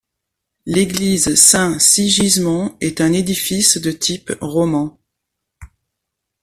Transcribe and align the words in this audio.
L'église 0.65 1.35
Saint 1.35 1.77
Sigismond 1.77 2.75
est 2.81 3.01
un 3.01 3.13
édifice 3.13 3.77
de 3.77 3.91
type 3.91 4.33
roman. 4.41 4.97